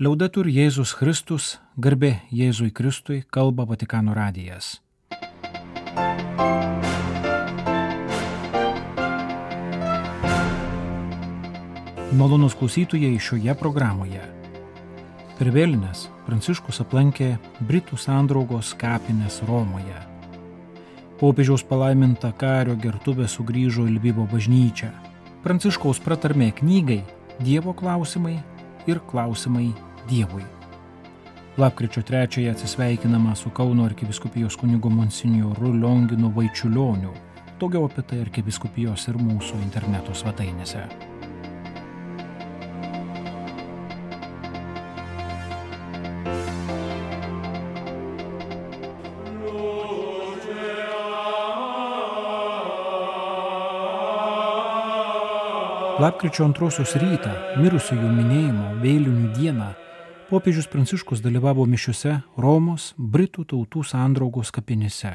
Liaudetur 0.00 0.46
Jėzus 0.48 0.94
Kristus, 0.96 1.58
garbė 1.76 2.22
Jėzui 2.32 2.70
Kristui, 2.72 3.18
kalba 3.28 3.66
Vatikano 3.68 4.14
radijas. 4.16 4.80
Malonus 12.16 12.56
klausytojai 12.56 13.18
šioje 13.20 13.52
programoje. 13.60 14.22
Per 15.36 15.50
vėlinės 15.52 16.06
Pranciškus 16.24 16.80
aplankė 16.80 17.34
Britų 17.60 18.00
sandraugos 18.00 18.72
kapinės 18.80 19.42
Romoje. 19.44 19.98
Popiežiaus 21.20 21.66
palaiminta 21.68 22.32
kario 22.32 22.78
gertuvė 22.80 23.28
sugrįžo 23.28 23.84
į 23.90 23.98
Lvivo 23.98 24.24
bažnyčią. 24.32 24.88
Pranciškaus 25.44 26.00
pratarmė 26.00 26.48
knygai 26.62 27.02
Dievo 27.44 27.76
klausimai 27.76 28.38
ir 28.86 29.00
klausimai 29.10 29.70
Dievui. 30.10 30.42
Lapkričio 31.58 32.02
3-ąją 32.02 32.50
atsisveikinama 32.50 33.34
su 33.34 33.50
Kauno 33.50 33.84
arkiviskupijos 33.84 34.56
kunigu 34.56 34.90
Monsinjoru 34.90 35.72
Lionginu 35.72 36.32
Vaičiulioniu. 36.36 37.12
Daugiau 37.60 37.84
apie 37.86 38.02
tai 38.02 38.20
arkiviskupijos 38.24 39.08
ir 39.08 39.20
mūsų 39.20 39.60
interneto 39.62 40.14
svetainėse. 40.16 41.11
Lapkričio 56.02 56.42
antrosios 56.48 56.96
rytą, 56.98 57.30
mirusiųjų 57.62 58.08
minėjimo 58.10 58.72
vėlinių 58.82 59.28
dieną, 59.36 59.68
popiežius 60.26 60.66
Pranciškus 60.72 61.20
dalyvavo 61.22 61.62
mišiuose 61.70 62.16
Romos 62.42 62.90
Britų 62.98 63.44
tautų 63.52 63.84
sandraugos 63.86 64.50
kapinėse. 64.50 65.12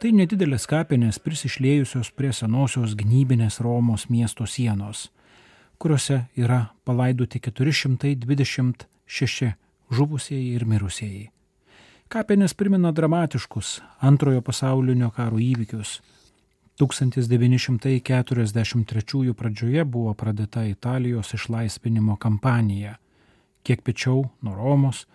Tai 0.00 0.10
nedidelės 0.16 0.64
kapinės 0.70 1.20
prisišlėjusios 1.20 2.16
prie 2.16 2.32
senosios 2.32 2.96
gynybinės 2.96 3.60
Romos 3.60 4.08
miesto 4.08 4.48
sienos, 4.48 5.12
kuriuose 5.76 6.32
yra 6.32 6.72
palaidoti 6.88 7.36
426 7.50 9.52
žuvusieji 9.92 10.56
ir 10.56 10.64
mirusieji. 10.64 11.28
Kapinės 12.08 12.56
primena 12.56 12.88
dramatiškus 12.88 13.84
antrojo 14.00 14.40
pasaulinio 14.40 15.12
karo 15.12 15.36
įvykius 15.36 16.00
1943 16.76 19.32
pradžioje 19.32 19.84
buvo 19.84 20.14
pradėta 20.14 20.64
Italijos 20.68 21.34
išlaisvinimo 21.34 22.16
kampanija. 22.20 22.96
Kiek 23.64 23.82
pečiau 23.82 24.28
nuo 24.44 24.54
Romos, 24.54 25.06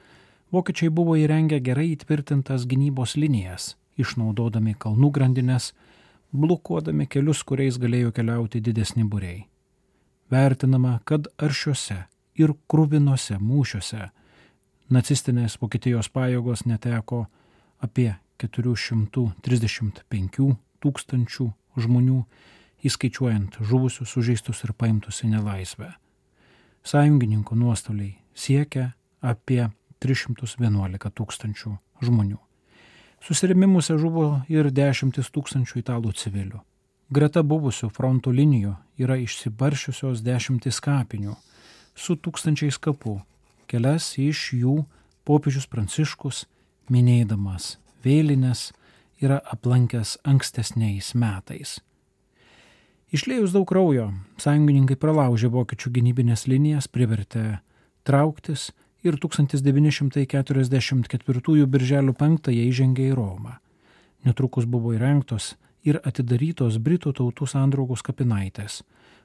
vokiečiai 0.52 0.90
buvo 0.90 1.16
įrengę 1.16 1.60
gerai 1.62 1.92
įtvirtintas 1.94 2.66
gynybos 2.66 3.16
linijas, 3.16 3.78
išnaudodami 4.02 4.74
kalnų 4.74 5.12
grandinės, 5.14 5.74
blokuodami 6.34 7.06
kelius, 7.06 7.44
kuriais 7.44 7.78
galėjo 7.78 8.12
keliauti 8.12 8.62
didesni 8.64 9.04
būriai. 9.06 9.46
Vertinama, 10.32 11.00
kad 11.06 11.28
aršiuose 11.38 12.06
ir 12.42 12.54
krūvinose 12.72 13.38
mūšiuose 13.38 14.10
nacistinės 14.90 15.62
Vokietijos 15.62 16.10
pajėgos 16.10 16.66
neteko 16.66 17.28
apie 17.86 18.18
435 18.42 20.71
tūkstančių 20.84 21.48
žmonių, 21.82 22.22
įskaičiuojant 22.86 23.60
žuvusius, 23.62 24.10
sužeistus 24.10 24.64
ir 24.66 24.74
paimtus 24.74 25.22
į 25.26 25.36
nelaisvę. 25.36 25.92
Sąjungininkų 26.84 27.56
nuostoliai 27.56 28.16
siekia 28.34 28.92
apie 29.22 29.70
311 30.02 31.12
tūkstančių 31.14 31.76
žmonių. 32.02 32.40
Susirimimuose 33.22 34.00
žuvo 34.02 34.42
ir 34.50 34.72
dešimtis 34.74 35.30
tūkstančių 35.30 35.84
italų 35.84 36.16
civilių. 36.18 36.62
Greta 37.14 37.44
buvusių 37.44 37.92
fronto 37.94 38.32
linijų 38.34 38.74
yra 38.98 39.20
išsibaršiusios 39.22 40.24
dešimtis 40.26 40.80
kapinių 40.82 41.36
su 41.94 42.16
tūkstančiais 42.16 42.80
kapų. 42.82 43.20
Kelias 43.70 44.16
iš 44.18 44.54
jų 44.58 44.80
popiežius 45.28 45.68
Pranciškus, 45.70 46.46
minėdamas 46.90 47.76
vėlinės, 48.02 48.72
yra 49.22 49.38
aplankęs 49.54 50.18
ankstesniais 50.28 51.14
metais. 51.14 51.80
Išlėjus 53.12 53.52
daug 53.52 53.68
kraujo, 53.68 54.16
sąjungininkai 54.40 54.96
pralaužė 54.96 55.52
vokiečių 55.52 55.92
gynybinės 55.98 56.48
linijas, 56.48 56.88
privertė 56.88 57.60
trauktis 58.08 58.72
ir 59.04 59.20
1944 59.20 61.68
birželio 61.68 62.16
5 62.16 62.48
įžengė 62.56 63.12
į 63.12 63.14
Romą. 63.18 63.60
Netrukus 64.24 64.64
buvo 64.66 64.94
įrengtos 64.96 65.60
ir 65.84 66.00
atidarytos 66.06 66.78
Britų 66.80 67.12
tautų 67.18 67.48
sandraugos 67.50 68.02
kapinaitės, 68.06 68.84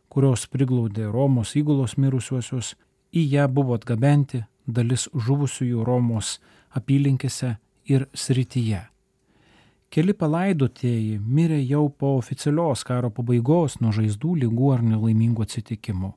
kurios 0.08 0.46
priglaudė 0.50 1.06
Romos 1.12 1.56
įgulos 1.56 1.96
mirusiuosius, 1.96 2.76
į 3.12 3.20
ją 3.36 3.48
buvo 3.48 3.74
atgabenti 3.78 4.44
dalis 4.66 5.08
žuvusiųjų 5.14 5.84
Romos 5.86 6.40
apylinkėse 6.74 7.56
ir 7.86 8.08
srityje. 8.14 8.95
Keli 9.96 10.12
palaidotieji 10.12 11.14
mirė 11.24 11.56
jau 11.64 11.86
po 11.88 12.10
oficialios 12.18 12.82
karo 12.84 13.08
pabaigos 13.16 13.78
nuo 13.80 13.94
žaizdų, 13.96 14.34
lygų 14.42 14.66
ar 14.74 14.82
nelaimingų 14.84 15.46
atsitikimų. 15.46 16.10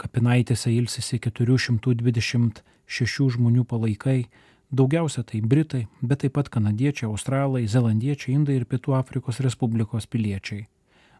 Kapinaitėse 0.00 0.72
ilsisi 0.72 1.20
426 1.26 3.28
žmonių 3.36 3.66
palaikai, 3.68 4.24
daugiausia 4.72 5.20
tai 5.28 5.42
Britai, 5.44 5.82
bet 6.00 6.24
taip 6.24 6.32
pat 6.38 6.48
kanadiečiai, 6.48 7.10
australai, 7.10 7.66
zelandiečiai, 7.68 8.38
indai 8.38 8.56
ir 8.62 8.64
Pietų 8.64 8.96
Afrikos 8.96 9.44
Respublikos 9.44 10.08
piliečiai. 10.08 10.64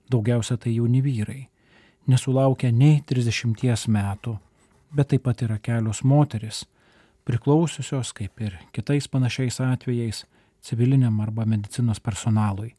Daugiausia 0.08 0.56
tai 0.56 0.78
jauni 0.78 1.04
vyrai, 1.04 1.52
nesulaukia 2.08 2.72
nei 2.72 3.04
30 3.04 3.92
metų, 3.92 4.38
bet 4.88 5.12
taip 5.12 5.28
pat 5.28 5.44
yra 5.44 5.60
kelios 5.60 6.00
moteris, 6.00 6.64
priklausiusios, 7.28 8.16
kaip 8.16 8.40
ir 8.40 8.56
kitais 8.72 9.04
panašiais 9.04 9.60
atvejais, 9.60 10.24
civiliniam 10.64 11.20
arba 11.20 11.44
medicinos 11.44 12.00
personalui. 12.00 12.74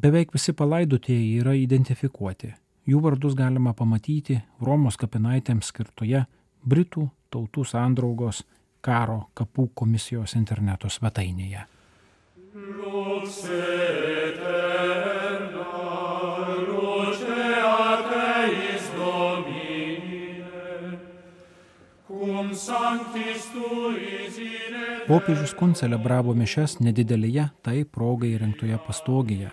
Beveik 0.00 0.32
visi 0.34 0.52
palaidotieji 0.52 1.38
yra 1.40 1.54
identifikuoti. 1.56 2.52
Jų 2.86 3.00
vardus 3.02 3.34
galima 3.34 3.72
pamatyti 3.74 4.36
Romos 4.62 4.98
kapinaitėms 5.00 5.72
skirtoje 5.72 6.26
Britų 6.66 7.08
tautų 7.32 7.64
sandraugos 7.64 8.42
karo 8.84 9.30
kapų 9.34 9.70
komisijos 9.74 10.36
interneto 10.38 10.90
svetainėje. 10.92 11.64
Sanctis 22.56 23.50
tuis 23.52 24.05
Popiežius 25.06 25.52
koncelebravo 25.54 26.32
mišes 26.34 26.80
nedidelėje 26.82 27.44
tai 27.62 27.84
progai 27.86 28.32
įrengtoje 28.34 28.74
pastogėje. 28.82 29.52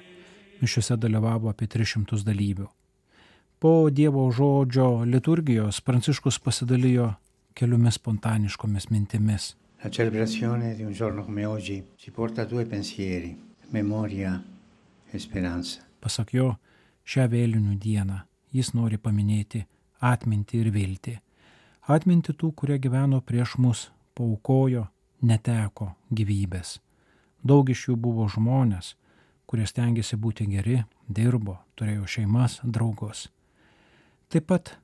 Mišiuose 0.64 0.96
dalyvavo 0.98 1.52
apie 1.52 1.68
300 1.70 2.24
dalyvių. 2.26 2.66
Po 3.62 3.74
Dievo 3.94 4.24
žodžio 4.34 5.04
liturgijos 5.06 5.78
Pranciškus 5.86 6.40
pasidalijo 6.42 7.12
keliomis 7.54 8.00
spontaniškomis 8.00 8.90
mintimis. 8.90 9.52
La 9.84 9.92
celebrazione 9.92 10.74
di 10.74 10.84
un 10.84 10.92
giorno 10.92 11.24
come 11.24 11.46
oggi 11.46 11.84
ci 11.98 12.10
porta 12.10 12.46
due 12.46 12.66
pensieri- 12.66 13.38
memoria 13.78 14.44
e 15.12 15.20
speranza. 15.20 15.82
Pasak 16.00 16.34
jo, 16.34 16.58
šią 17.06 17.28
vėlinių 17.30 17.78
dieną 17.78 18.24
jis 18.50 18.74
nori 18.74 18.98
paminėti 18.98 19.62
atmintį 20.02 20.58
ir 20.58 20.72
viltį. 20.72 21.16
Atminti 21.88 22.34
tų, 22.34 22.54
kurie 22.56 22.80
gyveno 22.80 23.22
prieš 23.22 23.58
mus, 23.58 23.92
paukojo 24.16 24.88
neteko 25.24 25.94
gyvybės. 26.12 26.78
Daug 27.44 27.70
iš 27.72 27.88
jų 27.90 27.96
buvo 28.00 28.28
žmonės, 28.32 28.94
kurie 29.48 29.66
stengiasi 29.68 30.18
būti 30.20 30.48
geri, 30.52 30.84
dirbo, 31.08 31.58
turėjo 31.76 32.08
šeimas, 32.08 32.60
draugus. 32.64 33.28
Taip 34.32 34.48
pat 34.52 34.76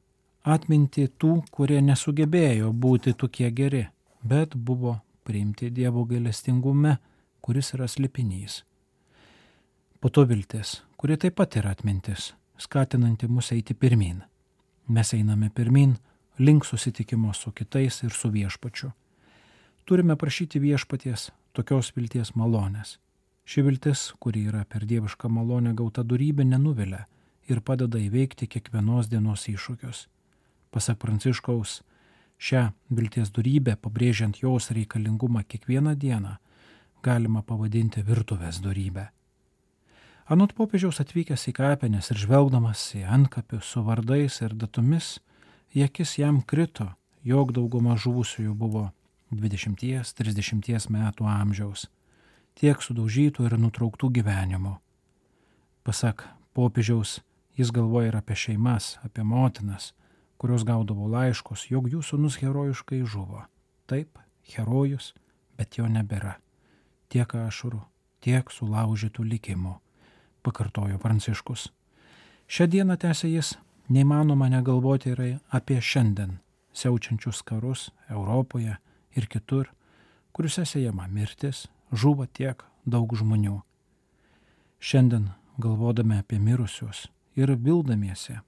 atminti 0.44 1.07
tų, 1.19 1.39
kurie 1.51 1.80
nesugebėjo 1.83 2.71
būti 2.74 3.15
tokie 3.15 3.51
geri, 3.51 3.86
bet 4.24 4.56
buvo 4.56 5.00
priimti 5.24 5.69
Dievo 5.71 6.06
gailestingume, 6.09 6.97
kuris 7.41 7.74
yra 7.77 7.88
slipinys. 7.88 8.63
Po 10.00 10.09
to 10.09 10.25
viltis, 10.27 10.80
kuri 10.97 11.18
taip 11.19 11.36
pat 11.39 11.57
yra 11.59 11.74
atmintis, 11.75 12.33
skatinanti 12.59 13.27
mus 13.27 13.51
eiti 13.56 13.74
pirmin. 13.74 14.24
Mes 14.89 15.13
einame 15.13 15.50
pirmin 15.50 15.97
link 16.39 16.65
susitikimo 16.65 17.33
su 17.33 17.51
kitais 17.51 18.03
ir 18.03 18.15
su 18.15 18.31
viešpačiu 18.31 18.91
turime 19.89 20.13
prašyti 20.21 20.59
viešpaties 20.62 21.31
tokios 21.57 21.88
vilties 21.95 22.36
malonės. 22.38 23.00
Ši 23.50 23.63
viltis, 23.65 24.03
kuri 24.21 24.44
yra 24.51 24.62
per 24.69 24.86
dievišką 24.86 25.31
malonę 25.33 25.74
gauta 25.74 26.03
darybė, 26.06 26.45
nenuvilia 26.45 27.07
ir 27.50 27.63
padeda 27.65 27.97
įveikti 27.97 28.45
kiekvienos 28.45 29.09
dienos 29.09 29.47
iššūkius. 29.50 30.03
Pasak 30.69 31.00
Pranciškaus, 31.01 31.80
Šią 32.39 32.69
vilties 32.95 33.33
durybę, 33.36 33.74
pabrėžiant 33.75 34.38
jos 34.39 34.69
reikalingumą 34.71 35.41
kiekvieną 35.44 35.95
dieną, 36.00 36.38
galima 37.03 37.41
pavadinti 37.44 38.00
virtuvės 38.06 38.62
durybę. 38.63 39.09
Anot 40.30 40.53
popiežiaus 40.56 41.01
atvykęs 41.03 41.50
į 41.50 41.56
kapines 41.57 42.12
ir 42.13 42.21
žvelgdamas 42.21 42.86
į 42.95 43.03
antkapius 43.18 43.74
su 43.74 43.83
vardais 43.83 44.39
ir 44.45 44.53
datomis, 44.53 45.18
į 45.75 45.89
akis 45.89 46.15
jam 46.21 46.39
krito, 46.45 46.88
jog 47.27 47.51
dauguma 47.57 47.97
žuvusiųjų 48.00 48.56
buvo 48.56 48.86
20-30 49.31 50.89
metų 50.93 51.27
amžiaus, 51.29 51.87
tiek 52.57 52.81
sudaužytų 52.81 53.45
ir 53.47 53.57
nutrauktų 53.61 54.09
gyvenimų. 54.19 54.75
Pasak 55.85 56.25
popiežiaus, 56.57 57.19
jis 57.57 57.71
galvoja 57.75 58.11
ir 58.11 58.17
apie 58.19 58.35
šeimas, 58.35 58.97
apie 59.05 59.23
motinas, 59.23 59.93
kurios 60.39 60.65
gaudavo 60.65 61.07
laiškus, 61.11 61.67
jog 61.69 61.89
jų 61.91 62.01
sunus 62.05 62.39
herojiškai 62.41 63.03
žuvo. 63.05 63.45
Taip, 63.89 64.19
herojus, 64.53 65.13
bet 65.57 65.77
jo 65.77 65.87
nebėra. 65.91 66.37
Tiek 67.09 67.29
ašurų, 67.35 67.81
tiek 68.21 68.51
sulaužytų 68.53 69.25
likimų, 69.25 69.77
pakartojo 70.45 70.99
Pranciškus. 71.01 71.69
Šią 72.49 72.69
dieną 72.69 72.97
tęsė 73.01 73.31
jis, 73.31 73.55
neįmanoma 73.89 74.49
negalvoti 74.49 75.13
ir 75.13 75.25
apie 75.53 75.79
šiandien 75.81 76.37
siaučiančius 76.73 77.41
karus 77.43 77.89
Europoje 78.09 78.77
ir 79.15 79.27
kitur, 79.27 79.71
kuriuose 80.33 80.65
siejama 80.65 81.07
mirtis, 81.07 81.67
žuvo 81.91 82.25
tiek 82.25 82.63
daug 82.85 83.13
žmonių. 83.15 83.59
Šiandien, 84.79 85.31
galvodami 85.59 86.19
apie 86.21 86.39
mirusius 86.39 87.07
ir 87.35 87.51
vildamiesi, 87.56 88.39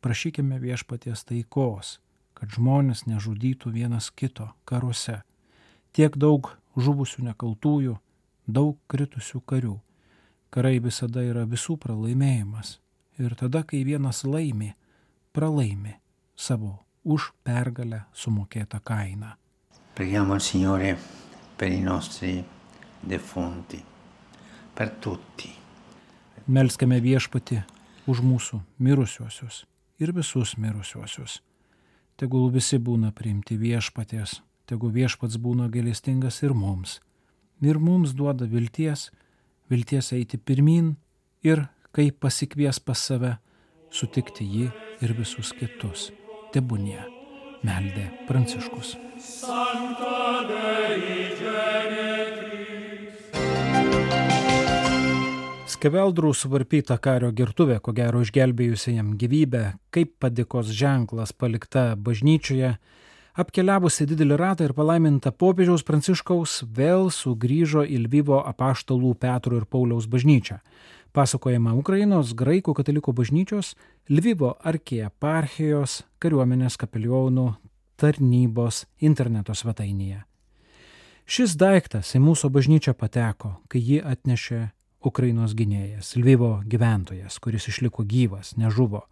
prašykime 0.00 0.58
viešpaties 0.62 1.24
taikos, 1.28 1.98
kad 2.36 2.52
žmonės 2.52 3.06
nežudytų 3.06 3.72
vienas 3.72 4.10
kito 4.10 4.50
karuose. 4.68 5.22
Tiek 5.96 6.16
daug 6.20 6.50
žuvusių 6.76 7.28
nekaltųjų, 7.30 7.96
daug 8.46 8.76
kritusių 8.92 9.40
karių. 9.40 9.76
Karai 10.50 10.78
visada 10.80 11.24
yra 11.24 11.46
visų 11.48 11.78
pralaimėjimas. 11.80 12.78
Ir 13.16 13.32
tada, 13.34 13.62
kai 13.64 13.80
vienas 13.84 14.24
laimi, 14.28 14.74
pralaimi 15.32 15.96
savo 16.36 16.84
už 17.04 17.32
pergalę 17.46 18.04
sumokėtą 18.12 18.82
kainą. 18.84 19.36
Preghiamo 19.96 20.34
il 20.34 20.42
Signore 20.42 20.98
per 21.56 21.72
i 21.72 21.80
nostri 21.80 22.44
defunti, 23.00 23.82
per 24.74 24.90
tutti. 24.90 25.48
Melskime 26.52 26.98
viešpati 27.00 27.62
už 28.04 28.20
mūsų 28.20 28.60
mirusiuosius 28.76 29.62
ir 29.96 30.12
visus 30.12 30.52
mirusiuosius. 30.60 31.38
Tegul 32.20 32.52
visi 32.52 32.76
būna 32.76 33.08
priimti 33.16 33.56
viešpaties, 33.56 34.42
tegul 34.68 34.92
viešpats 34.92 35.40
būna 35.40 35.70
gailestingas 35.72 36.42
ir 36.44 36.52
mums. 36.52 37.00
Ir 37.64 37.80
mums 37.80 38.12
duoda 38.12 38.44
vilties, 38.44 39.08
vilties 39.72 40.12
eiti 40.12 40.36
pirmin 40.36 40.92
ir, 41.40 41.70
kai 41.96 42.10
pasikvies 42.12 42.84
pas 42.84 43.00
save, 43.00 43.38
sutikti 43.88 44.44
jį 44.44 44.72
ir 45.00 45.16
visus 45.16 45.56
kitus. 45.56 46.10
Tebūnie, 46.52 47.15
meldė 47.64 48.08
Pranciškus. 48.28 48.96
Skeveldrų 55.76 56.30
suvarpyta 56.32 56.96
kario 57.02 57.28
girtuvė, 57.36 57.80
ko 57.84 57.92
gero 57.96 58.22
išgelbėjusi 58.24 58.96
jam 58.96 59.12
gyvybę, 59.20 59.64
kaip 59.92 60.14
padėkos 60.22 60.70
ženklas 60.72 61.34
palikta 61.36 61.90
bažnyčioje, 62.00 62.76
apkeliavusi 63.36 64.06
didelį 64.08 64.38
ratą 64.40 64.68
ir 64.68 64.74
palaiminta 64.76 65.32
popiežiaus 65.36 65.84
pranciškaus, 65.84 66.62
vėl 66.72 67.10
sugrįžo 67.12 67.84
į 67.84 68.00
Lvyvo 68.06 68.40
apaštalų 68.48 69.12
Petro 69.20 69.60
ir 69.60 69.68
Pauliaus 69.68 70.08
bažnyčią. 70.08 70.62
Pasakojama 71.16 71.72
Ukrainos 71.72 72.34
graikų 72.36 72.74
katalikų 72.76 73.14
bažnyčios 73.16 73.70
Lvyvo 74.12 74.50
arkieparchijos 74.68 76.02
kariuomenės 76.20 76.74
kapelionų 76.76 77.46
tarnybos 77.96 78.82
interneto 79.00 79.54
svetainėje. 79.56 80.18
Šis 81.24 81.54
daiktas 81.56 82.10
į 82.12 82.20
mūsų 82.20 82.50
bažnyčią 82.52 82.92
pateko, 83.00 83.54
kai 83.72 83.80
ji 83.80 84.02
atnešė 84.04 84.58
Ukrainos 85.08 85.54
gynėjas, 85.56 86.10
Lvivo 86.20 86.50
gyventojas, 86.68 87.38
kuris 87.40 87.70
išliko 87.72 88.04
gyvas, 88.04 88.52
nežuvo. 88.60 89.06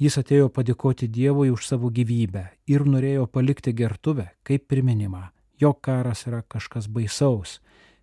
Jis 0.00 0.16
atėjo 0.22 0.48
padėkoti 0.48 1.04
Dievui 1.04 1.52
už 1.52 1.68
savo 1.68 1.92
gyvybę 1.92 2.46
ir 2.64 2.86
norėjo 2.88 3.26
palikti 3.28 3.76
gertuvę 3.76 4.30
kaip 4.40 4.64
priminimą, 4.72 5.26
jog 5.60 5.84
karas 5.84 6.24
yra 6.30 6.40
kažkas 6.48 6.88
baisaus, 6.88 7.58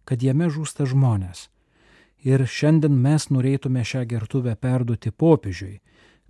kad 0.06 0.22
jame 0.22 0.54
žūsta 0.54 0.86
žmonės. 0.86 1.48
Ir 2.24 2.46
šiandien 2.48 2.96
mes 3.04 3.28
norėtume 3.28 3.84
šią 3.84 4.06
gertuvę 4.08 4.56
perduoti 4.56 5.12
popiežiui, 5.12 5.82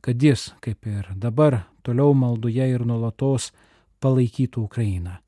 kad 0.01 0.24
jis, 0.24 0.50
kaip 0.60 0.88
ir 0.90 1.12
dabar, 1.16 1.68
toliau 1.86 2.16
maldoje 2.18 2.66
ir 2.72 2.81
nuolatos 2.86 3.51
palaikytų 4.01 4.63
Ukrainą. 4.66 5.19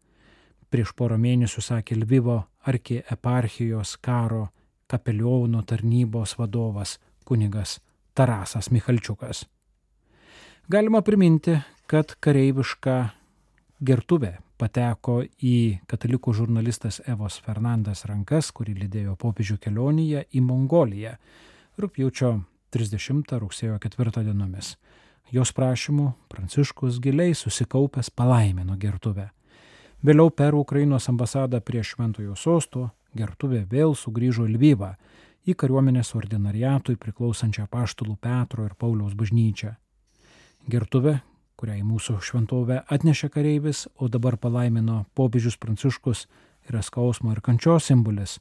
Prieš 0.74 0.96
porą 0.98 1.20
mėnesių 1.22 1.62
sakė 1.62 2.00
Lvivo 2.02 2.40
arkieparchijos 2.66 3.96
karo 4.02 4.48
kapelionų 4.90 5.62
tarnybos 5.70 6.34
vadovas 6.40 6.98
kunigas 7.26 7.78
Tarasas 8.18 8.72
Michalčiukas. 8.74 9.46
Galima 10.70 11.04
priminti, 11.06 11.60
kad 11.86 12.18
kareiviška 12.20 12.98
gertuvė 13.86 14.40
pateko 14.58 15.22
į 15.44 15.82
katalikų 15.90 16.34
žurnalistas 16.36 17.02
Evos 17.08 17.38
Fernandas 17.44 18.06
rankas, 18.10 18.52
kuri 18.56 18.76
lydėjo 18.78 19.16
popiežių 19.20 19.58
kelionėje 19.64 20.26
į 20.32 20.44
Mongoliją 20.46 21.16
rūpjūčio 21.82 22.32
30 22.76 23.40
rugsėjo 23.40 23.80
4 23.80 24.24
dienomis. 24.26 24.76
Jos 25.32 25.52
prašymų 25.58 26.12
Pranciškus 26.30 27.00
giliai 27.02 27.34
susikaupęs 27.36 28.12
palaimino 28.14 28.78
gertuvę. 28.78 29.32
Vėliau 30.06 30.30
per 30.30 30.56
Ukrainos 30.56 31.10
ambasadą 31.10 31.62
prie 31.66 31.82
Šventojo 31.84 32.36
sosto 32.38 32.90
gertuvė 33.16 33.64
vėl 33.72 33.96
sugrįžo 33.98 34.46
į 34.46 34.56
Lvyvą, 34.56 34.92
į 35.46 35.56
kariuomenės 35.58 36.14
ordinariatui 36.18 36.98
priklausančią 37.02 37.68
paštulų 37.72 38.18
Petro 38.22 38.66
ir 38.66 38.76
Pauliaus 38.78 39.16
bažnyčią. 39.18 39.76
Gertuvė, 40.70 41.20
kurią 41.60 41.78
į 41.80 41.86
mūsų 41.88 42.18
šventovę 42.22 42.82
atnešė 42.92 43.30
kareivis, 43.34 43.86
o 43.96 44.10
dabar 44.12 44.38
palaimino 44.38 45.06
popiežius 45.16 45.58
Pranciškus, 45.58 46.26
yra 46.70 46.82
skausmo 46.84 47.32
ir 47.36 47.42
kančios 47.46 47.88
simbolis, 47.92 48.40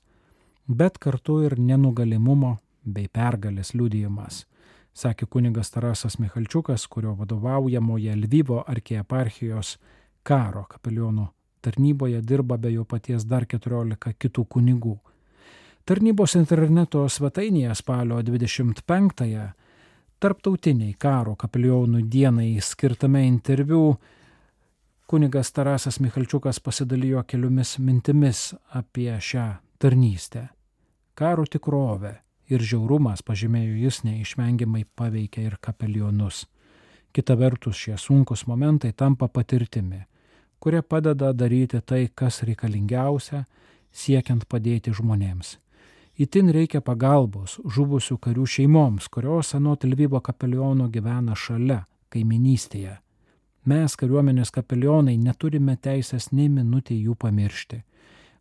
bet 0.66 0.98
kartu 0.98 1.42
ir 1.46 1.58
nenugalimumo 1.58 2.56
bei 2.84 3.08
pergalės 3.08 3.74
liudijimas, 3.74 4.44
sakė 4.94 5.26
kunigas 5.30 5.70
Tarasas 5.74 6.18
Michalčiukas, 6.18 6.88
kurio 6.88 7.14
vadovaujamoje 7.20 8.16
Lvyvo 8.24 8.64
arkieparchijos 8.66 9.78
karo 10.22 10.66
kapelionų 10.68 11.30
Tarnyboje 11.64 12.20
dirba 12.20 12.56
be 12.56 12.70
jo 12.74 12.84
paties 12.84 13.24
dar 13.24 13.46
14 13.48 14.12
kitų 14.20 14.42
kunigų. 14.52 14.98
Tarnybos 15.88 16.34
interneto 16.36 17.04
svetainėje 17.08 17.72
spalio 17.80 18.18
25-ąją 18.24 19.46
tarptautiniai 20.24 20.94
karo 20.98 21.34
kapelionų 21.36 22.00
dienai 22.08 22.48
skirtame 22.64 23.26
interviu 23.28 23.98
kunigas 25.06 25.52
Tarasas 25.52 26.00
Michalčiukas 26.00 26.62
pasidalijo 26.64 27.22
keliomis 27.28 27.76
mintimis 27.78 28.54
apie 28.72 29.12
šią 29.20 29.44
tarnystę. 29.78 30.48
Karo 31.14 31.44
tikrovė 31.44 32.16
ir 32.48 32.64
žiaurumas, 32.64 33.20
pažymėjo 33.22 33.76
jis, 33.84 34.00
neišvengiamai 34.08 34.86
paveikia 34.96 35.44
ir 35.44 35.60
kapelionus. 35.60 36.46
Kita 37.14 37.36
vertus, 37.38 37.76
šie 37.76 37.94
sunkus 38.00 38.48
momentai 38.48 38.90
tampa 38.96 39.28
patirtimi 39.28 40.06
kurie 40.64 40.82
padeda 40.82 41.32
daryti 41.36 41.80
tai, 41.84 42.06
kas 42.14 42.40
reikalingiausia, 42.48 43.42
siekiant 43.92 44.46
padėti 44.48 44.94
žmonėms. 44.96 45.58
Įtin 46.14 46.52
reikia 46.54 46.78
pagalbos 46.78 47.56
žuvusių 47.66 48.20
karių 48.22 48.44
šeimoms, 48.46 49.08
kurios 49.10 49.48
anot 49.58 49.82
Lvyvo 49.82 50.20
kapeliono 50.22 50.86
gyvena 50.86 51.34
šalia, 51.34 51.80
kaiminystėje. 52.14 53.00
Mes, 53.66 53.96
kariuomenės 53.98 54.52
kapelionai, 54.54 55.16
neturime 55.18 55.74
teisės 55.74 56.28
nei 56.30 56.46
minutį 56.52 57.00
jų 57.08 57.16
pamiršti. 57.18 57.80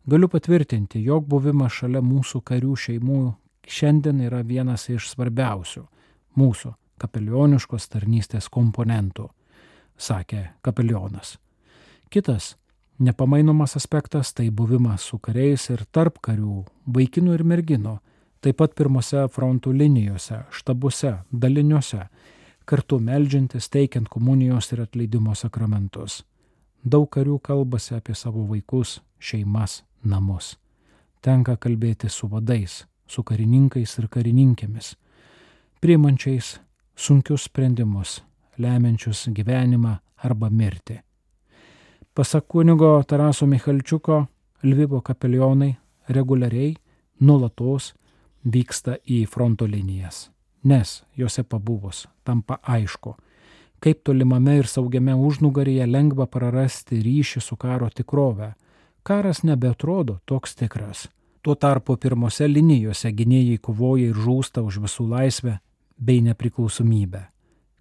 Galiu 0.06 0.28
patvirtinti, 0.30 1.00
jog 1.02 1.26
buvimas 1.26 1.80
šalia 1.80 2.04
mūsų 2.04 2.44
karių 2.46 2.76
šeimų 2.76 3.20
šiandien 3.66 4.20
yra 4.22 4.44
vienas 4.46 4.86
iš 4.92 5.08
svarbiausių 5.10 5.82
mūsų 6.38 6.74
kapelioniškos 7.02 7.88
tarnystės 7.90 8.46
komponentų, 8.54 9.26
sakė 9.98 10.44
kapelionas. 10.62 11.38
Kitas 12.06 12.54
nepamainomas 12.98 13.76
aspektas 13.76 14.34
tai 14.34 14.50
buvimas 14.50 15.02
su 15.02 15.18
kariais 15.18 15.68
ir 15.70 15.84
tarp 15.92 16.20
karių, 16.22 16.64
vaikinų 16.86 17.34
ir 17.34 17.44
merginų, 17.44 17.98
taip 18.40 18.60
pat 18.60 18.74
pirmose 18.76 19.26
frontų 19.32 19.72
linijose, 19.72 20.44
štabuose, 20.50 21.16
daliniuose, 21.32 22.06
kartu 22.64 22.98
melžiantis, 23.00 23.68
teikiant 23.68 24.08
komunijos 24.08 24.72
ir 24.72 24.84
atleidimo 24.84 25.34
sakramentus. 25.34 26.22
Daug 26.84 27.08
karių 27.10 27.38
kalbasi 27.40 27.94
apie 27.96 28.14
savo 28.14 28.44
vaikus, 28.48 29.00
šeimas, 29.18 29.82
namus. 30.04 30.56
Tenka 31.24 31.56
kalbėti 31.56 32.10
su 32.12 32.28
vadais, 32.28 32.84
su 33.08 33.24
karininkais 33.24 33.96
ir 33.98 34.08
karininkėmis, 34.12 34.94
priimančiais 35.80 36.58
sunkius 36.96 37.48
sprendimus, 37.48 38.20
lemiančius 38.60 39.26
gyvenimą 39.32 39.96
arba 40.24 40.50
mirtį. 40.50 41.00
Pasak 42.14 42.44
kunigo 42.48 43.02
Taraso 43.02 43.46
Michalčiuko, 43.46 44.26
Lvivo 44.62 45.00
kapelionai 45.00 45.74
reguliariai, 46.08 46.76
nulatos 47.20 47.88
vyksta 48.46 49.00
į 49.10 49.24
fronto 49.26 49.66
linijas, 49.66 50.28
nes 50.62 51.00
juose 51.18 51.42
pabuvus 51.42 52.04
tampa 52.22 52.60
aišku, 52.62 53.16
kaip 53.82 54.04
tolimame 54.06 54.60
ir 54.60 54.70
saugiame 54.70 55.18
užnugaryje 55.18 55.90
lengva 55.90 56.28
prarasti 56.30 57.02
ryšį 57.02 57.42
su 57.42 57.58
karo 57.58 57.90
tikrove. 57.90 58.52
Karas 59.02 59.42
nebetrodo 59.42 60.20
toks 60.24 60.54
tikras. 60.54 61.08
Tuo 61.42 61.58
tarpu 61.58 61.96
pirmose 61.98 62.46
linijose 62.46 63.10
gynėjai 63.10 63.58
kovoja 63.58 64.12
ir 64.12 64.20
žūsta 64.26 64.62
už 64.62 64.84
visų 64.86 65.08
laisvę 65.10 65.58
bei 65.98 66.22
nepriklausomybę. 66.22 67.26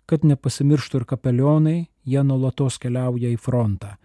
Kad 0.10 0.26
nepasimirštų 0.26 1.04
ir 1.04 1.06
kapelionai, 1.06 1.80
jie 2.04 2.24
nuolatos 2.26 2.82
keliauja 2.82 3.30
į 3.30 3.38
frontą, 3.38 4.00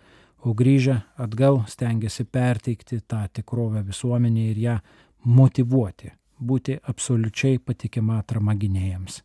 o 0.45 0.55
grįžę 0.55 1.01
atgal 1.19 1.63
stengiasi 1.69 2.25
perteikti 2.25 3.01
tą 3.07 3.25
tikrovę 3.33 3.83
visuomenė 3.87 4.45
ir 4.51 4.59
ją 4.63 4.77
motivuoti, 5.25 6.13
būti 6.39 6.79
absoliučiai 6.91 7.59
patikima 7.59 8.21
atrama 8.23 8.55
gynėjams. 8.55 9.23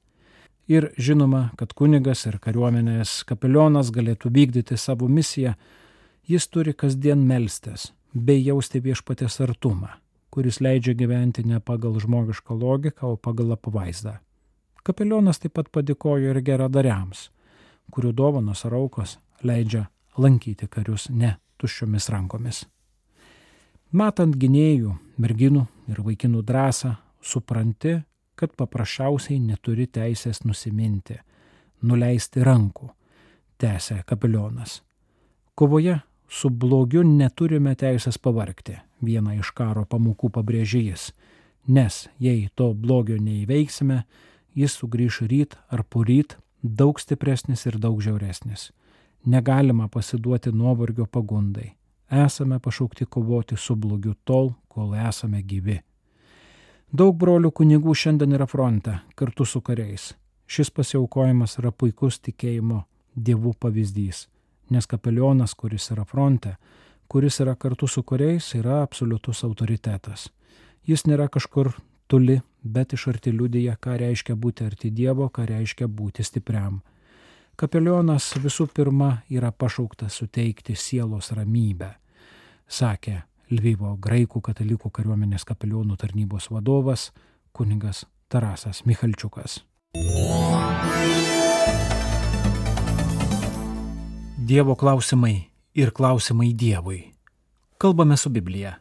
Ir 0.72 0.90
žinoma, 0.98 1.50
kad 1.60 1.74
kunigas 1.76 2.24
ir 2.26 2.40
kariuomenės 2.40 3.24
kapelionas 3.28 3.92
galėtų 3.92 4.32
vykdyti 4.32 4.78
savo 4.80 5.10
misiją, 5.12 5.58
jis 6.28 6.48
turi 6.48 6.74
kasdien 6.74 7.26
melstis 7.28 7.92
bei 8.14 8.40
jausti 8.46 8.80
viešpatės 8.80 9.42
artumą, 9.44 9.92
kuris 10.32 10.62
leidžia 10.64 10.96
gyventi 10.96 11.44
ne 11.46 11.60
pagal 11.60 12.00
žmogišką 12.00 12.56
logiką, 12.56 13.12
o 13.12 13.18
pagal 13.18 13.54
apvaizdą. 13.58 14.18
Kapelionas 14.84 15.40
taip 15.40 15.54
pat 15.60 15.70
padėkojo 15.72 16.32
ir 16.32 16.42
geradariams, 16.42 17.30
kurių 17.92 18.14
dovanos 18.16 18.64
ar 18.66 18.80
aukos 18.80 19.18
leidžia 19.44 19.86
lankyti 20.18 20.68
karius 20.68 21.10
ne 21.10 21.36
tuščiomis 21.58 22.10
rankomis. 22.14 22.64
Matant 23.94 24.36
gynėjų, 24.40 24.96
merginų 25.22 25.68
ir 25.92 26.02
vaikinų 26.02 26.42
drąsą, 26.48 26.96
supranti, 27.22 28.00
kad 28.36 28.56
paprasčiausiai 28.58 29.38
neturi 29.40 29.86
teisės 29.88 30.42
nusiminti, 30.48 31.20
nuleisti 31.86 32.42
rankų, 32.44 32.90
tęsė 33.62 34.02
kapelionas. 34.10 34.82
Kovoje 35.56 36.00
su 36.28 36.50
blogiu 36.50 37.04
neturime 37.06 37.76
teisės 37.78 38.18
pavarkti, 38.18 38.80
vieną 39.06 39.38
iš 39.38 39.54
karo 39.54 39.86
pamokų 39.86 40.32
pabrėžė 40.34 40.82
jis, 40.90 41.12
nes 41.68 42.08
jei 42.20 42.48
to 42.56 42.74
blogio 42.74 43.20
neįveiksime, 43.22 44.04
jis 44.58 44.80
sugrįž 44.80 45.22
ryt 45.30 45.58
ar 45.70 45.84
poryt 45.86 46.40
daug 46.64 47.00
stipresnis 47.00 47.68
ir 47.70 47.78
daug 47.78 48.02
žiauresnis. 48.02 48.72
Negalima 49.26 49.88
pasiduoti 49.88 50.52
nuovargio 50.52 51.06
pagundai. 51.06 51.72
Esame 52.26 52.60
pašaukti 52.60 53.06
kovoti 53.06 53.56
su 53.58 53.76
blogiu 53.76 54.14
tol, 54.24 54.52
kol 54.68 54.96
esame 54.96 55.42
gyvi. 55.42 55.78
Daug 56.92 57.16
brolių 57.16 57.54
kunigų 57.56 57.96
šiandien 57.96 58.36
yra 58.36 58.46
fronte, 58.46 58.98
kartu 59.16 59.46
su 59.46 59.62
kariais. 59.62 60.12
Šis 60.46 60.70
pasiaukojimas 60.70 61.56
yra 61.62 61.72
puikus 61.72 62.20
tikėjimo 62.20 62.84
dievų 63.16 63.56
pavyzdys, 63.60 64.28
nes 64.70 64.88
kapelionas, 64.92 65.56
kuris 65.56 65.88
yra 65.96 66.04
fronte, 66.06 66.58
kuris 67.08 67.40
yra 67.40 67.56
kartu 67.56 67.88
su 67.88 68.04
kariais, 68.04 68.52
yra 68.60 68.82
absoliutus 68.84 69.46
autoritetas. 69.48 70.30
Jis 70.84 71.08
nėra 71.08 71.30
kažkur 71.32 71.72
toli, 72.12 72.42
bet 72.64 72.94
iš 72.94 73.08
arti 73.08 73.32
liudyja, 73.32 73.80
ką 73.80 73.96
reiškia 74.04 74.36
būti 74.36 74.68
arti 74.68 74.92
Dievo, 74.92 75.32
ką 75.32 75.48
reiškia 75.48 75.88
būti 75.88 76.28
stipriam 76.28 76.82
Kapelionas 77.54 78.32
visų 78.42 78.66
pirma 78.74 79.20
yra 79.30 79.52
pašauktas 79.54 80.16
suteikti 80.18 80.74
sielos 80.74 81.30
ramybę, 81.38 81.92
sakė 82.66 83.20
Lvyvo 83.54 83.92
graikų 84.02 84.42
katalikų 84.42 84.90
kariuomenės 84.90 85.46
kapelionų 85.46 85.98
tarnybos 86.02 86.50
vadovas 86.50 87.12
kuningas 87.54 88.08
Tarasas 88.28 88.82
Michalčiukas. 88.90 89.60
Dievo 94.42 94.74
klausimai 94.76 95.36
ir 95.78 95.94
klausimai 95.94 96.54
Dievui. 96.58 97.04
Kalbame 97.78 98.18
su 98.18 98.34
Biblija. 98.34 98.80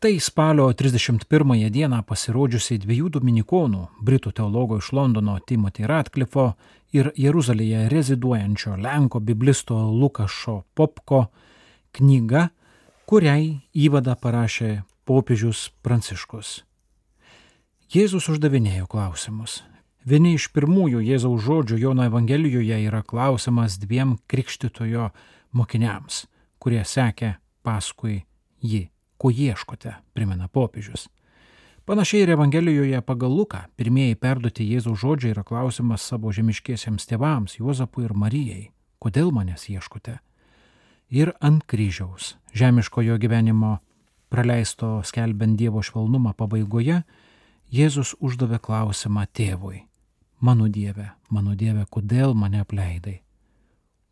Tai 0.00 0.20
spalio 0.20 0.68
31 0.72 1.70
dieną 1.70 2.02
pasirodžiusiai 2.04 2.80
dviejų 2.82 3.08
dominikonų, 3.14 3.82
britų 4.04 4.32
teologo 4.36 4.76
iš 4.82 4.90
Londono 4.92 5.38
Timothy 5.40 5.86
Ratcliffo 5.88 6.52
ir 6.92 7.12
Jeruzalėje 7.16 7.88
reziduojančio 7.88 8.76
Lenko 8.76 9.20
biblisto 9.20 9.78
Lukašo 9.90 10.62
Popko 10.74 11.26
knyga, 11.96 12.48
kuriai 13.06 13.62
įvadą 13.72 14.16
parašė 14.20 14.82
popiežius 15.08 15.70
Pranciškus. 15.82 16.62
Jėzus 17.94 18.28
uždavinėjo 18.32 18.88
klausimus. 18.90 19.62
Vieni 20.04 20.34
iš 20.36 20.50
pirmųjų 20.52 21.00
Jėzaus 21.00 21.44
žodžių 21.46 21.78
Jono 21.80 22.04
Evangelijoje 22.04 22.82
yra 22.84 23.00
klausimas 23.00 23.78
dviem 23.80 24.18
krikštitojo 24.28 25.12
mokiniams, 25.56 26.26
kurie 26.60 26.82
sekė 26.84 27.38
paskui 27.64 28.24
jį 28.60 28.90
ko 29.24 29.30
ieškote, 29.32 29.94
primena 30.12 30.50
popiežius. 30.52 31.08
Panašiai 31.88 32.26
ir 32.26 32.30
Evangelijoje 32.34 33.00
pagal 33.00 33.32
Luką 33.32 33.62
pirmieji 33.76 34.18
perduoti 34.20 34.66
Jėzaus 34.68 35.00
žodžiai 35.00 35.32
yra 35.32 35.44
klausimas 35.48 36.04
savo 36.04 36.32
žemiškiesiems 36.32 37.08
tėvams, 37.08 37.56
Juozapui 37.56 38.04
ir 38.04 38.12
Marijai, 38.12 38.66
kodėl 39.00 39.32
manęs 39.32 39.64
ieškote. 39.72 40.18
Ir 41.08 41.32
ant 41.40 41.64
kryžiaus, 41.64 42.34
žemiškojo 42.52 43.16
gyvenimo 43.20 43.78
praleisto 44.28 44.98
skelbiant 45.08 45.56
Dievo 45.56 45.80
švelnumą 45.80 46.34
pabaigoje, 46.36 47.00
Jėzus 47.72 48.12
uždavė 48.20 48.60
klausimą 48.60 49.24
tėvui. 49.32 49.86
Mano 50.44 50.68
Dieve, 50.68 51.14
mano 51.32 51.56
Dieve, 51.56 51.86
kodėl 51.88 52.36
mane 52.36 52.60
apleidai? 52.60 53.22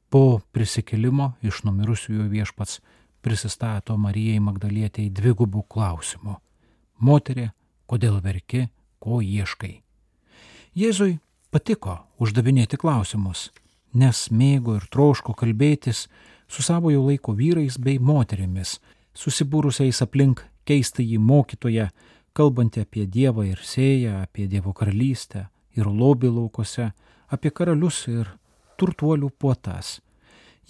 Po 0.08 0.40
prisikėlimo 0.56 1.34
iš 1.44 1.64
numirusiųjų 1.68 2.30
viešpats 2.32 2.80
prisistato 3.22 3.96
Marijai 3.96 4.40
Magdalietėjai 4.42 5.12
dvigubų 5.14 5.64
klausimų. 5.70 6.36
Moterė, 7.02 7.50
kodėl 7.86 8.18
verki, 8.22 8.66
ko 9.02 9.20
ieškai? 9.22 9.74
Jėzui 10.78 11.18
patiko 11.52 11.98
uždavinėti 12.22 12.78
klausimus, 12.80 13.50
nes 13.94 14.28
mėgo 14.30 14.78
ir 14.78 14.86
troško 14.90 15.34
kalbėtis 15.38 16.06
su 16.48 16.64
savojo 16.64 17.04
laiko 17.06 17.34
vyrais 17.36 17.78
bei 17.78 17.98
moterimis, 17.98 18.78
susibūrusiais 19.14 20.02
aplink 20.04 20.44
keistąjį 20.68 21.18
mokytoją, 21.20 21.88
kalbantį 22.32 22.86
apie 22.86 23.06
Dievą 23.06 23.44
ir 23.50 23.60
sėją, 23.60 24.22
apie 24.24 24.46
Dievo 24.48 24.72
karalystę 24.72 25.48
ir 25.76 25.88
lobį 25.88 26.30
laukose, 26.32 26.92
apie 27.28 27.50
karalius 27.50 28.06
ir 28.08 28.30
turtuolių 28.80 29.30
puotas 29.38 29.98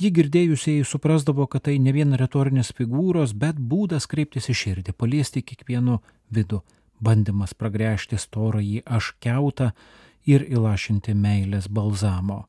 Ji 0.02 0.08
girdėjusieji 0.10 0.84
suprasdavo, 0.88 1.44
kad 1.46 1.68
tai 1.68 1.76
ne 1.78 1.92
vien 1.94 2.16
retorinės 2.18 2.72
figūros, 2.74 3.36
bet 3.38 3.58
būdas 3.72 4.08
kreiptis 4.10 4.48
į 4.50 4.54
širdį, 4.58 4.94
paliesti 4.98 5.42
kiekvieno 5.46 6.00
vidų, 6.34 6.58
bandymas 6.98 7.52
pragręžti 7.54 8.18
storąjį 8.18 8.80
aš 8.98 9.12
keutą 9.22 9.68
ir 10.26 10.42
įlašinti 10.48 11.14
meilės 11.14 11.68
balzamo. 11.70 12.40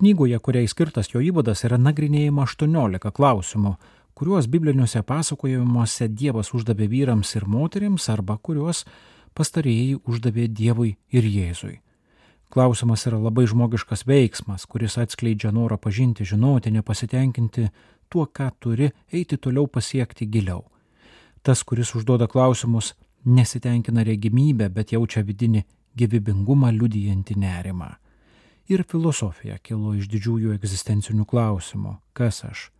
Knygoje, 0.00 0.40
kuriai 0.42 0.66
skirtas 0.66 1.12
jo 1.12 1.22
įvadas, 1.22 1.62
yra 1.68 1.78
nagrinėjama 1.78 2.48
18 2.48 3.14
klausimų, 3.20 3.76
kuriuos 4.18 4.50
bibliniuose 4.50 5.04
pasakojimuose 5.06 6.10
Dievas 6.10 6.50
uždavė 6.58 6.90
vyrams 6.90 7.36
ir 7.38 7.46
moteriams 7.46 8.10
arba 8.10 8.40
kuriuos 8.42 8.82
pastarėjai 9.36 10.00
uždavė 10.02 10.50
Dievui 10.50 10.96
ir 11.14 11.34
Jėzui. 11.38 11.76
Klausimas 12.56 13.02
yra 13.04 13.18
labai 13.20 13.42
žmogiškas 13.44 14.06
veiksmas, 14.08 14.62
kuris 14.64 14.94
atskleidžia 14.96 15.50
norą 15.52 15.76
pažinti, 15.76 16.24
žinoti, 16.24 16.70
nepasitenkinti 16.72 17.66
tuo, 18.08 18.24
ką 18.24 18.46
turi, 18.56 18.88
eiti 19.12 19.36
toliau 19.36 19.66
pasiekti 19.68 20.24
giliau. 20.24 20.62
Tas, 21.44 21.60
kuris 21.60 21.92
užduoda 22.00 22.24
klausimus, 22.32 22.94
nesitenkina 23.28 24.06
regimybę, 24.08 24.70
bet 24.72 24.96
jaučia 24.96 25.20
vidinį 25.20 25.66
gyvybingumą 26.00 26.72
liudijantį 26.72 27.36
nerimą. 27.44 27.92
Ir 28.72 28.88
filosofija 28.88 29.60
kilo 29.60 29.92
iš 29.92 30.08
didžiųjų 30.08 30.56
egzistencinių 30.56 31.28
klausimų- 31.28 31.98
kas 32.16 32.44
aš, 32.44 32.70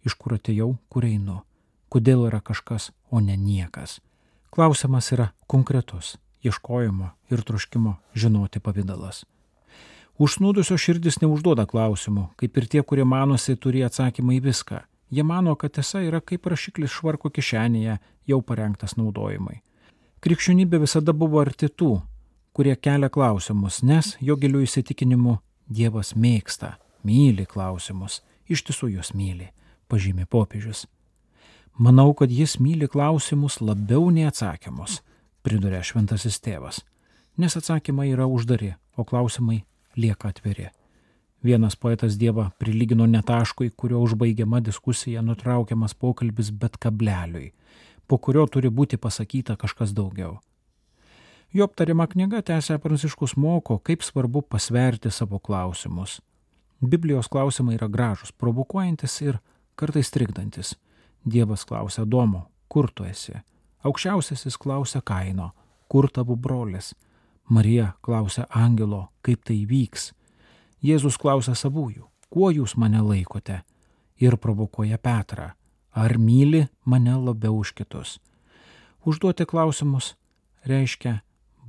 iš 0.00 0.14
kur 0.14 0.40
atėjau, 0.40 0.78
kur 0.88 1.04
einu, 1.04 1.42
kodėl 1.92 2.24
yra 2.32 2.40
kažkas, 2.40 2.90
o 3.12 3.20
ne 3.20 3.36
niekas. 3.36 4.00
Klausimas 4.50 5.12
yra 5.12 5.34
konkretus 5.46 6.16
ieškojimo 6.46 7.10
ir 7.30 7.42
troškimo 7.46 7.96
žinoti 8.14 8.62
pavydalas. 8.62 9.24
Užsnūdusio 10.16 10.78
širdis 10.80 11.20
neužduoda 11.20 11.66
klausimų, 11.68 12.30
kaip 12.40 12.56
ir 12.56 12.66
tie, 12.72 12.80
kurie 12.82 13.04
manosi 13.04 13.56
turi 13.60 13.82
atsakymą 13.84 14.38
į 14.38 14.44
viską. 14.48 14.80
Jie 15.12 15.22
mano, 15.22 15.52
kad 15.60 15.74
tiesa 15.76 16.00
yra 16.02 16.22
kaip 16.24 16.48
rašiklis 16.48 16.94
švarko 16.94 17.28
kišenėje, 17.30 17.98
jau 18.26 18.38
parengtas 18.42 18.96
naudojimui. 18.96 19.60
Krikščionybė 20.24 20.80
visada 20.82 21.12
buvo 21.12 21.42
arti 21.42 21.68
tų, 21.68 22.00
kurie 22.56 22.72
kelia 22.80 23.10
klausimus, 23.12 23.82
nes 23.84 24.14
jo 24.20 24.38
gilių 24.40 24.64
įsitikinimu 24.64 25.36
Dievas 25.68 26.14
mėgsta, 26.16 26.76
myli 27.04 27.44
klausimus, 27.46 28.22
iš 28.48 28.62
tiesų 28.66 28.94
juos 28.94 29.12
myli, 29.18 29.50
pažymė 29.90 30.24
popiežius. 30.30 30.86
Manau, 31.76 32.14
kad 32.16 32.32
jis 32.32 32.56
myli 32.62 32.88
klausimus 32.88 33.58
labiau 33.60 34.08
nei 34.14 34.24
atsakymus, 34.30 35.02
priduria 35.46 35.82
šventasis 35.86 36.40
tėvas, 36.42 36.80
nes 37.38 37.54
atsakymai 37.54 38.08
yra 38.10 38.26
uždari, 38.26 38.74
o 38.98 39.04
klausimai 39.06 39.60
lieka 39.96 40.32
atviri. 40.32 40.72
Vienas 41.46 41.76
poetas 41.76 42.16
Dievą 42.18 42.48
prilygino 42.58 43.06
netaškui, 43.06 43.70
kurio 43.76 44.00
užbaigiama 44.02 44.60
diskusija 44.60 45.22
nutraukiamas 45.22 45.94
pokalbis 45.94 46.50
bet 46.50 46.80
kableliui, 46.82 47.52
po 48.08 48.18
kurio 48.18 48.46
turi 48.50 48.72
būti 48.72 48.98
pasakyta 48.98 49.56
kažkas 49.60 49.94
daugiau. 49.94 50.38
Jo 51.54 51.68
aptariama 51.70 52.08
knyga 52.10 52.42
tęsia 52.42 52.80
Pranciškus 52.82 53.36
moko, 53.36 53.78
kaip 53.78 54.02
svarbu 54.02 54.42
pasverti 54.42 55.10
savo 55.10 55.38
klausimus. 55.38 56.20
Biblijos 56.80 57.28
klausimai 57.28 57.76
yra 57.78 57.88
gražus, 57.88 58.32
provokuojantis 58.32 59.20
ir 59.22 59.38
kartais 59.74 60.10
trikdantis. 60.10 60.74
Dievas 61.24 61.64
klausia 61.64 62.04
Domo, 62.04 62.48
kur 62.68 62.90
tu 62.90 63.04
esi? 63.04 63.38
Aukščiausiasis 63.86 64.56
klausia 64.58 65.00
Kaino, 65.04 65.52
kur 65.88 66.08
tavo 66.10 66.36
brolis? 66.36 66.94
Marija 67.48 67.92
klausia 68.02 68.46
Angelo, 68.50 69.08
kaip 69.22 69.44
tai 69.46 69.60
vyks? 69.70 70.10
Jėzus 70.82 71.18
klausia 71.22 71.54
savųjų, 71.54 72.02
kuo 72.30 72.50
jūs 72.50 72.74
mane 72.76 72.98
laikote? 72.98 73.60
Ir 74.18 74.36
provokuoja 74.42 74.98
Petrą, 74.98 75.52
ar 75.92 76.18
myli 76.18 76.64
mane 76.84 77.14
labiau 77.14 77.60
už 77.62 77.76
kitus? 77.78 78.18
Užduoti 79.06 79.46
klausimus 79.46 80.16
reiškia 80.66 81.20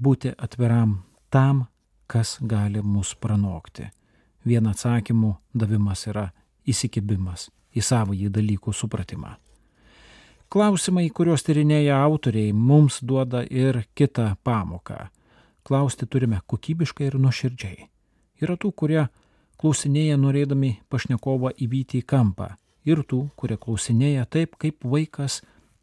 būti 0.02 0.34
atviram 0.38 1.04
tam, 1.30 1.68
kas 2.08 2.40
gali 2.42 2.82
mus 2.82 3.14
pranokti. 3.14 3.92
Vien 4.46 4.66
atsakymų 4.66 5.36
davimas 5.54 6.08
yra 6.08 6.32
įsikibimas 6.66 7.52
į 7.78 7.84
savąjį 7.84 8.32
dalykų 8.34 8.74
supratimą. 8.74 9.38
Klausimai, 10.48 11.10
kuriuos 11.12 11.44
tyrinėja 11.44 11.98
autoriai, 12.06 12.54
mums 12.56 13.02
duoda 13.04 13.42
ir 13.52 13.82
kitą 14.00 14.30
pamoką. 14.48 15.10
Klausti 15.68 16.08
turime 16.08 16.40
kokybiškai 16.48 17.10
ir 17.10 17.18
nuoširdžiai. 17.20 17.90
Yra 18.40 18.56
tų, 18.56 18.72
kurie 18.72 19.02
klausinėja 19.60 20.16
norėdami 20.16 20.78
pašnekovą 20.88 21.52
įvyti 21.66 22.00
į 22.00 22.08
kampą. 22.08 22.54
Ir 22.88 23.04
tų, 23.04 23.26
kurie 23.36 23.60
klausinėja 23.60 24.24
taip, 24.32 24.56
kaip 24.56 24.88
vaikas 24.88 25.42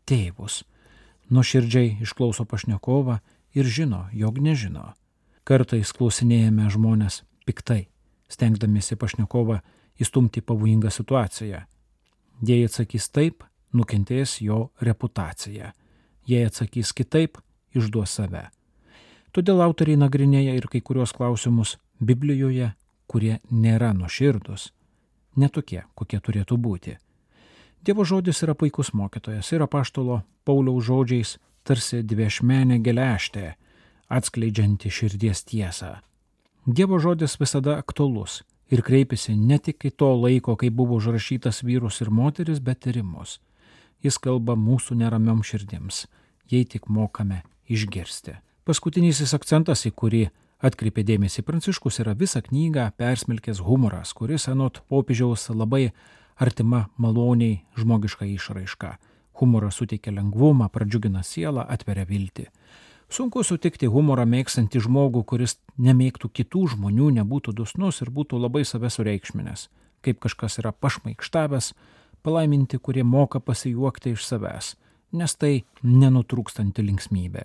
tėvus. 0.09 0.62
Nuoširdžiai 1.28 1.99
išklauso 2.00 2.49
pašnekovą 2.49 3.21
ir 3.52 3.68
žino, 3.68 4.06
jog 4.16 4.40
nežino. 4.40 4.94
Kartais 5.44 5.92
klausinėjame 5.92 6.71
žmonės 6.73 7.21
piktai, 7.44 7.83
stengdamiesi 8.33 8.97
pašnekovą 8.97 9.61
įstumti 10.00 10.40
pavojingą 10.40 10.88
situaciją. 10.88 11.66
Jei 12.40 12.64
atsakys 12.64 13.12
taip, 13.12 13.44
nukentės 13.74 14.38
jo 14.40 14.68
reputacija. 14.80 15.72
Jei 16.26 16.46
atsakys 16.48 16.92
kitaip, 16.96 17.38
išduos 17.74 18.14
save. 18.16 18.48
Todėl 19.34 19.60
autoriai 19.64 19.98
nagrinėja 19.98 20.54
ir 20.54 20.68
kai 20.70 20.80
kurios 20.80 21.12
klausimus 21.12 21.76
Biblijoje, 21.98 22.70
kurie 23.10 23.40
nėra 23.50 23.92
nuoširdus, 23.94 24.70
netokie, 25.36 25.82
kokie 25.94 26.20
turėtų 26.22 26.58
būti. 26.58 26.96
Dievo 27.84 28.06
žodis 28.08 28.40
yra 28.46 28.54
puikus 28.56 28.94
mokytojas 28.96 29.50
ir 29.52 29.66
apaštalo 29.66 30.22
Pauliaus 30.46 30.86
žodžiais 30.86 31.36
tarsi 31.64 32.00
dviešmenė 32.04 32.78
geleštė, 32.84 33.54
atskleidžianti 34.08 34.92
širdies 34.92 35.44
tiesą. 35.50 35.98
Dievo 36.64 37.00
žodis 37.02 37.37
visada 37.40 37.76
aktualus 37.82 38.42
ir 38.72 38.80
kreipiasi 38.87 39.34
ne 39.37 39.58
tik 39.58 39.84
į 39.84 39.92
to 40.00 40.12
laiko, 40.16 40.56
kai 40.56 40.70
buvo 40.70 40.96
užrašytas 41.00 41.62
vyrus 41.66 42.00
ir 42.00 42.10
moteris, 42.10 42.60
bet 42.60 42.87
ir 42.88 43.02
mus. 43.04 43.40
Jis 44.04 44.18
kalba 44.20 44.52
mūsų 44.60 44.98
neramiom 45.00 45.40
širdims, 45.40 46.04
jei 46.52 46.66
tik 46.68 46.90
mokame 46.92 47.40
išgirsti. 47.72 48.36
Paskutinysis 48.68 49.32
akcentas, 49.36 49.86
į 49.88 49.94
kurį 49.96 50.24
atkreipė 50.64 51.04
dėmesį 51.08 51.44
Pranciškus, 51.44 52.02
yra 52.04 52.12
visą 52.16 52.42
knygą 52.44 52.90
persmelkęs 53.00 53.62
humoras, 53.64 54.12
kuris 54.12 54.44
anot 54.52 54.82
popiežiaus 54.92 55.48
labai 55.56 55.88
artima 56.36 56.86
maloniai 57.00 57.62
žmogiška 57.80 58.28
išraiška. 58.28 58.94
Humoras 59.40 59.80
suteikia 59.80 60.12
lengvumą, 60.14 60.68
pradžiugina 60.68 61.24
sielą, 61.24 61.64
atveria 61.64 62.04
viltį. 62.04 62.46
Sunku 63.08 63.42
sutikti 63.44 63.88
humorą 63.90 64.24
mėgstantį 64.28 64.84
žmogų, 64.84 65.24
kuris 65.28 65.58
nemėgtų 65.80 66.28
kitų 66.28 66.68
žmonių, 66.74 67.10
nebūtų 67.20 67.56
dusnus 67.56 68.00
ir 68.04 68.12
būtų 68.12 68.40
labai 68.40 68.64
save 68.68 68.92
sureikšminęs, 68.92 69.68
kaip 70.04 70.20
kažkas 70.24 70.60
yra 70.62 70.72
pašmaikštavęs, 70.72 71.72
palaiminti, 72.24 72.78
kurie 72.78 73.04
moka 73.04 73.40
pasijuokti 73.40 74.14
iš 74.16 74.24
savęs, 74.26 74.74
nes 75.12 75.37
tai 75.37 75.60
nenutrūkstanti 75.82 76.82
linksmybė. 76.87 77.44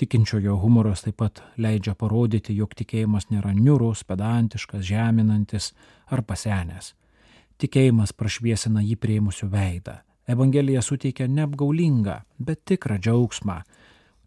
Tikinčiojo 0.00 0.56
humoras 0.62 1.04
taip 1.04 1.18
pat 1.20 1.42
leidžia 1.60 1.92
parodyti, 1.98 2.54
jog 2.56 2.72
tikėjimas 2.72 3.28
nėra 3.28 3.52
niurus, 3.52 4.00
pedantiškas, 4.08 4.86
žeminantis 4.88 5.74
ar 6.08 6.22
pasenęs. 6.24 6.94
Tikėjimas 7.60 8.14
prašviesina 8.16 8.80
jį 8.80 8.96
prieimusių 8.96 9.50
veidą. 9.52 9.98
Evangelija 10.30 10.80
suteikia 10.80 11.26
neapgaulingą, 11.28 12.22
bet 12.38 12.64
tikrą 12.64 12.96
džiaugsmą. 12.96 13.58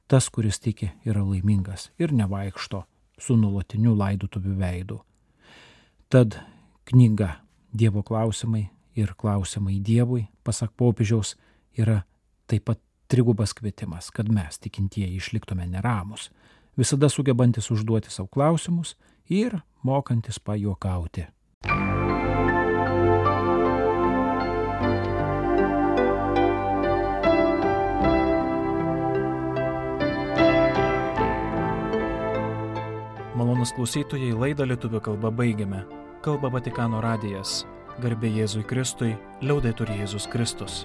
Tas, 0.07 0.29
kuris 0.29 0.59
tiki, 0.61 0.91
yra 1.09 1.23
laimingas 1.25 1.89
ir 1.97 2.13
nevaikšto 2.13 2.83
su 3.17 3.37
nuolatiniu 3.39 3.95
laidotuvių 3.97 4.53
veidu. 4.59 4.99
Tad 6.13 6.37
knyga 6.85 7.39
Dievo 7.73 8.03
klausimai 8.05 8.67
ir 8.95 9.13
klausimai 9.17 9.79
Dievui, 9.79 10.27
pasak 10.43 10.73
popiežiaus, 10.77 11.35
yra 11.77 12.01
taip 12.47 12.65
pat 12.69 12.79
trigubas 13.07 13.53
kvietimas, 13.53 14.09
kad 14.11 14.29
mes 14.29 14.59
tikintieji 14.59 15.15
išliktume 15.15 15.67
neramus, 15.67 16.31
visada 16.77 17.09
sugebantis 17.09 17.71
užduoti 17.71 18.11
savo 18.11 18.27
klausimus 18.27 18.95
ir 19.29 19.59
mokantis 19.83 20.39
pajokauti. 20.39 21.25
Malonus 33.33 33.73
klausytojai 33.75 34.33
laidą 34.37 34.65
lietuvių 34.69 35.01
kalbą 35.03 35.31
baigiame. 35.33 35.83
Kalba 36.23 36.49
Vatikano 36.53 37.01
radijas. 37.03 37.63
Garbė 38.01 38.31
Jėzui 38.33 38.63
Kristui, 38.65 39.13
liaudai 39.45 39.73
turi 39.77 39.99
Jėzus 39.99 40.25
Kristus. 40.31 40.83